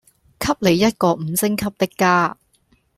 [0.39, 2.35] 給你一個五星級的家